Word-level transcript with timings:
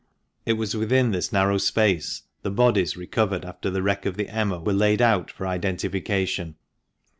(It 0.47 0.53
was 0.53 0.73
within 0.75 1.11
this 1.11 1.31
narrow 1.31 1.59
space 1.59 2.23
the 2.41 2.49
bodies 2.49 2.97
recovered 2.97 3.45
after 3.45 3.69
the 3.69 3.83
wreck 3.83 4.07
of 4.07 4.17
the 4.17 4.29
Emma 4.29 4.59
were 4.59 4.73
laid 4.73 4.99
out 4.99 5.29
for 5.29 5.45
identification.) 5.45 6.55